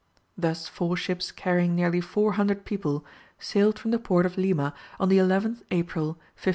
Thus 0.35 0.67
four 0.67 0.97
ships 0.97 1.31
carrying 1.31 1.75
nearly 1.75 2.01
four 2.01 2.31
hundred 2.31 2.65
people 2.65 3.05
sailed 3.37 3.77
from 3.77 3.91
the 3.91 3.99
port 3.99 4.25
of 4.25 4.35
Lima 4.35 4.73
on 4.99 5.09
the 5.09 5.19
11th 5.19 5.61
April, 5.69 6.17
1595. 6.41 6.49